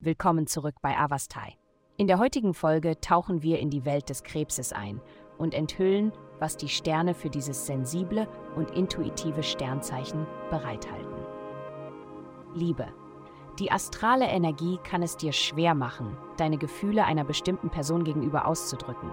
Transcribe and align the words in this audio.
Willkommen 0.00 0.48
zurück 0.48 0.74
bei 0.82 0.98
Avastai. 0.98 1.54
In 1.96 2.08
der 2.08 2.18
heutigen 2.18 2.54
Folge 2.54 3.00
tauchen 3.00 3.42
wir 3.42 3.60
in 3.60 3.70
die 3.70 3.84
Welt 3.84 4.08
des 4.08 4.24
Krebses 4.24 4.72
ein 4.72 5.00
und 5.38 5.54
enthüllen, 5.54 6.12
was 6.40 6.56
die 6.56 6.68
Sterne 6.68 7.14
für 7.14 7.30
dieses 7.30 7.66
sensible 7.66 8.26
und 8.56 8.72
intuitive 8.72 9.44
Sternzeichen 9.44 10.26
bereithalten. 10.50 11.14
Liebe. 12.54 12.88
Die 13.60 13.70
astrale 13.70 14.24
Energie 14.24 14.78
kann 14.82 15.02
es 15.02 15.16
dir 15.16 15.30
schwer 15.30 15.74
machen, 15.76 16.16
deine 16.36 16.58
Gefühle 16.58 17.04
einer 17.04 17.24
bestimmten 17.24 17.70
Person 17.70 18.02
gegenüber 18.02 18.46
auszudrücken. 18.46 19.12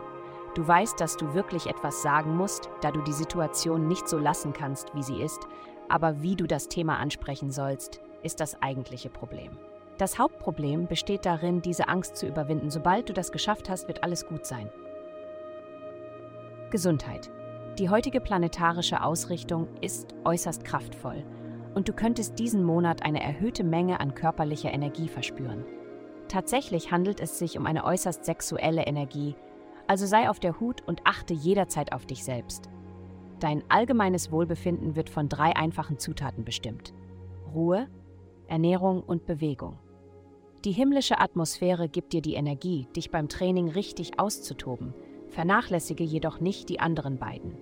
Du 0.55 0.67
weißt, 0.67 0.99
dass 0.99 1.17
du 1.17 1.35
wirklich 1.35 1.67
etwas 1.67 2.01
sagen 2.01 2.35
musst, 2.35 2.69
da 2.81 2.91
du 2.91 3.01
die 3.01 3.13
Situation 3.13 3.87
nicht 3.87 4.07
so 4.07 4.17
lassen 4.17 4.53
kannst, 4.53 4.95
wie 4.95 5.03
sie 5.03 5.21
ist, 5.21 5.45
aber 5.87 6.23
wie 6.23 6.35
du 6.35 6.47
das 6.47 6.67
Thema 6.67 6.97
ansprechen 6.97 7.51
sollst, 7.51 8.01
ist 8.23 8.39
das 8.39 8.61
eigentliche 8.61 9.09
Problem. 9.09 9.57
Das 9.97 10.17
Hauptproblem 10.17 10.87
besteht 10.87 11.25
darin, 11.25 11.61
diese 11.61 11.89
Angst 11.89 12.15
zu 12.15 12.25
überwinden. 12.25 12.69
Sobald 12.69 13.09
du 13.09 13.13
das 13.13 13.31
geschafft 13.31 13.69
hast, 13.69 13.87
wird 13.87 14.03
alles 14.03 14.25
gut 14.25 14.45
sein. 14.45 14.69
Gesundheit. 16.71 17.29
Die 17.77 17.89
heutige 17.89 18.21
planetarische 18.21 19.03
Ausrichtung 19.03 19.67
ist 19.81 20.15
äußerst 20.23 20.63
kraftvoll 20.63 21.23
und 21.75 21.87
du 21.87 21.93
könntest 21.93 22.39
diesen 22.39 22.63
Monat 22.63 23.03
eine 23.03 23.21
erhöhte 23.21 23.63
Menge 23.63 23.99
an 23.99 24.15
körperlicher 24.15 24.73
Energie 24.73 25.07
verspüren. 25.07 25.65
Tatsächlich 26.27 26.91
handelt 26.91 27.19
es 27.19 27.39
sich 27.39 27.57
um 27.57 27.65
eine 27.65 27.85
äußerst 27.85 28.23
sexuelle 28.23 28.83
Energie, 28.83 29.35
also 29.87 30.05
sei 30.05 30.29
auf 30.29 30.39
der 30.39 30.59
Hut 30.59 30.81
und 30.85 31.01
achte 31.05 31.33
jederzeit 31.33 31.91
auf 31.91 32.05
dich 32.05 32.23
selbst. 32.23 32.69
Dein 33.39 33.63
allgemeines 33.69 34.31
Wohlbefinden 34.31 34.95
wird 34.95 35.09
von 35.09 35.27
drei 35.29 35.55
einfachen 35.55 35.97
Zutaten 35.97 36.43
bestimmt. 36.43 36.93
Ruhe, 37.53 37.87
Ernährung 38.49 39.01
und 39.01 39.25
Bewegung. 39.25 39.77
Die 40.65 40.71
himmlische 40.71 41.19
Atmosphäre 41.19 41.87
gibt 41.87 42.11
dir 42.11 42.21
die 42.21 42.33
Energie, 42.33 42.87
dich 42.95 43.11
beim 43.11 43.29
Training 43.29 43.69
richtig 43.69 44.19
auszutoben, 44.19 44.93
vernachlässige 45.29 46.03
jedoch 46.03 46.41
nicht 46.41 46.67
die 46.67 46.81
anderen 46.81 47.17
beiden. 47.17 47.55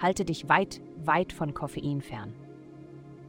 Halte 0.00 0.24
dich 0.24 0.48
weit, 0.48 0.80
weit 1.04 1.32
von 1.32 1.54
Koffein 1.54 2.00
fern. 2.00 2.34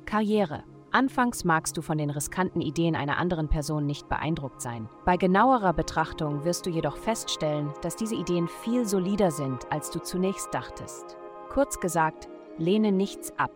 Karriere. 0.05 0.63
Anfangs 0.91 1.43
magst 1.43 1.75
du 1.75 1.81
von 1.81 1.97
den 1.97 2.11
riskanten 2.11 2.61
Ideen 2.61 2.95
einer 2.95 3.17
anderen 3.17 3.49
Person 3.49 3.87
nicht 3.87 4.09
beeindruckt 4.09 4.61
sein. 4.61 4.87
Bei 5.05 5.17
genauerer 5.17 5.73
Betrachtung 5.73 6.45
wirst 6.45 6.67
du 6.67 6.69
jedoch 6.69 6.97
feststellen, 6.97 7.71
dass 7.81 7.95
diese 7.95 8.15
Ideen 8.15 8.47
viel 8.47 8.87
solider 8.87 9.31
sind, 9.31 9.71
als 9.71 9.89
du 9.89 9.99
zunächst 9.99 10.53
dachtest. 10.53 11.17
Kurz 11.49 11.79
gesagt, 11.79 12.29
lehne 12.59 12.91
nichts 12.91 13.31
ab, 13.39 13.51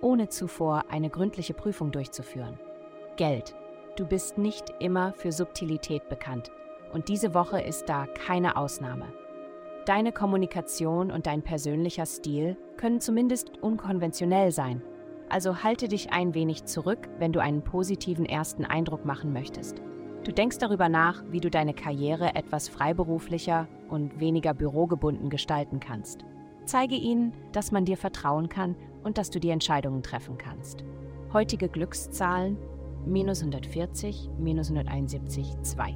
ohne 0.00 0.28
zuvor 0.28 0.84
eine 0.88 1.10
gründliche 1.10 1.52
Prüfung 1.52 1.92
durchzuführen. 1.92 2.58
Geld. 3.20 3.54
Du 3.96 4.06
bist 4.06 4.38
nicht 4.38 4.72
immer 4.80 5.12
für 5.12 5.30
Subtilität 5.30 6.08
bekannt 6.08 6.50
und 6.92 7.08
diese 7.08 7.34
Woche 7.34 7.60
ist 7.60 7.88
da 7.88 8.06
keine 8.06 8.56
Ausnahme. 8.56 9.12
Deine 9.86 10.10
Kommunikation 10.10 11.12
und 11.12 11.26
dein 11.26 11.42
persönlicher 11.42 12.06
Stil 12.06 12.56
können 12.76 13.00
zumindest 13.00 13.62
unkonventionell 13.62 14.50
sein 14.50 14.82
also 15.30 15.62
halte 15.62 15.88
dich 15.88 16.12
ein 16.12 16.34
wenig 16.34 16.64
zurück, 16.64 17.08
wenn 17.18 17.32
du 17.32 17.40
einen 17.40 17.62
positiven 17.62 18.26
ersten 18.26 18.64
Eindruck 18.64 19.04
machen 19.04 19.32
möchtest. 19.32 19.80
Du 20.24 20.32
denkst 20.32 20.58
darüber 20.58 20.88
nach, 20.88 21.22
wie 21.30 21.40
du 21.40 21.50
deine 21.50 21.72
Karriere 21.72 22.34
etwas 22.34 22.68
freiberuflicher 22.68 23.68
und 23.88 24.20
weniger 24.20 24.52
bürogebunden 24.52 25.30
gestalten 25.30 25.80
kannst. 25.80 26.24
Zeige 26.66 26.96
ihnen, 26.96 27.32
dass 27.52 27.72
man 27.72 27.84
dir 27.84 27.96
vertrauen 27.96 28.48
kann 28.48 28.76
und 29.02 29.16
dass 29.16 29.30
du 29.30 29.40
die 29.40 29.50
Entscheidungen 29.50 30.02
treffen 30.02 30.36
kannst. 30.36 30.84
Heutige 31.32 31.68
Glückszahlen 31.68 32.58
minus 33.06 33.40
140, 33.40 34.30
minus 34.38 34.70
171, 34.70 35.56
2. 35.62 35.94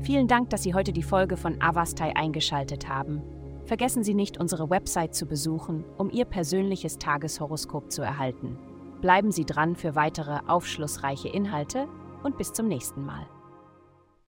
Vielen 0.00 0.28
Dank, 0.28 0.50
dass 0.50 0.62
Sie 0.62 0.74
heute 0.74 0.92
die 0.92 1.02
Folge 1.02 1.36
von 1.36 1.60
Avastai 1.60 2.14
eingeschaltet 2.14 2.88
haben. 2.88 3.22
Vergessen 3.64 4.02
Sie 4.02 4.14
nicht, 4.14 4.38
unsere 4.38 4.70
Website 4.70 5.14
zu 5.14 5.26
besuchen, 5.26 5.84
um 5.98 6.10
Ihr 6.10 6.24
persönliches 6.24 6.98
Tageshoroskop 6.98 7.92
zu 7.92 8.02
erhalten. 8.02 8.56
Bleiben 9.00 9.30
Sie 9.30 9.44
dran 9.44 9.76
für 9.76 9.94
weitere 9.94 10.38
aufschlussreiche 10.46 11.28
Inhalte 11.28 11.86
und 12.22 12.38
bis 12.38 12.52
zum 12.52 12.66
nächsten 12.66 13.04
Mal. 13.04 13.26